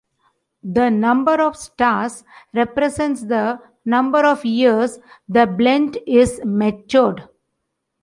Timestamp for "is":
6.07-6.41